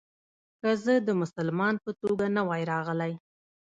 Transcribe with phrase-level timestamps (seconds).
[0.59, 3.13] که زه د مسلمان په توګه نه وای راغلی.